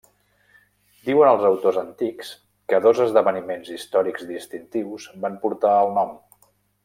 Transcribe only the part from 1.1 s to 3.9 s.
els autors antics que dos esdeveniments